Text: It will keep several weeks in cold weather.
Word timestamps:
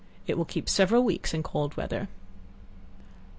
It 0.25 0.35
will 0.35 0.45
keep 0.45 0.67
several 0.67 1.03
weeks 1.03 1.31
in 1.31 1.43
cold 1.43 1.77
weather. 1.77 2.07